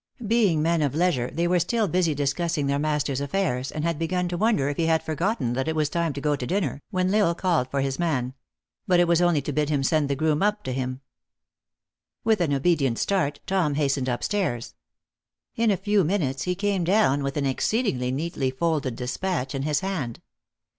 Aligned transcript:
Being 0.25 0.63
men 0.63 0.81
of 0.81 0.95
leisure, 0.95 1.29
they 1.29 1.47
were 1.47 1.59
still 1.59 1.87
busy 1.87 2.15
discuss 2.15 2.57
ing 2.57 2.65
their 2.65 2.79
master 2.79 3.11
s 3.11 3.19
affairs, 3.19 3.71
and 3.71 3.83
had 3.83 3.99
begun 3.99 4.27
to 4.29 4.35
wonder 4.35 4.67
if 4.67 4.77
308 4.77 4.77
THE 4.77 4.89
ACTKESS 4.89 4.89
IN 4.89 4.89
HIGH 4.89 4.97
LIFE. 4.97 5.05
he 5.05 5.09
had 5.11 5.35
forgotten 5.45 5.53
that 5.53 5.67
it 5.67 5.75
was 5.75 5.89
time 5.89 6.13
to 6.13 6.19
go 6.21 6.35
to 6.35 6.47
dinner, 6.47 6.81
when 6.89 7.13
L 7.13 7.27
Isle 7.27 7.35
called 7.35 7.67
for 7.69 7.81
his 7.81 7.99
man; 7.99 8.33
but 8.87 8.99
it 8.99 9.07
was 9.07 9.21
only 9.21 9.43
to 9.43 9.53
bid 9.53 9.69
him 9.69 9.83
send 9.83 10.09
the 10.09 10.15
groom 10.15 10.41
up 10.41 10.63
to 10.63 10.73
him. 10.73 11.01
With 12.23 12.41
an 12.41 12.51
obedient 12.51 12.97
start, 12.97 13.41
Tom 13.45 13.75
hastened 13.75 14.07
np 14.07 14.23
stairs. 14.23 14.73
In 15.55 15.69
a 15.69 15.77
few 15.77 16.03
minutes, 16.03 16.45
he 16.45 16.55
came 16.55 16.83
down 16.83 17.21
with 17.21 17.37
an 17.37 17.45
exceedingly 17.45 18.11
neatly 18.11 18.49
folded 18.49 18.95
despatch 18.95 19.53
in 19.53 19.61
his 19.61 19.81
hand. 19.81 20.19